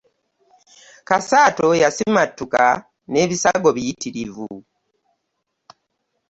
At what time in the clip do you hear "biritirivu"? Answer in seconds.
3.75-4.49